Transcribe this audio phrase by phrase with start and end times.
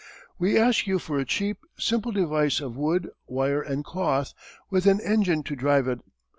[0.39, 4.33] We ask you for a cheap, simple device of wood, wire, and cloth,
[4.71, 5.99] with an engine to drive it.